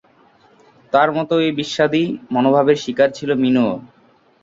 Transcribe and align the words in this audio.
তার 0.93 1.09
মত 1.15 1.29
এই 1.39 1.53
বিস্বাদী 1.59 2.03
মনোভাবের 2.33 2.77
শিকার 2.83 3.09
ছিল 3.17 3.29
মিনুও। 3.41 3.73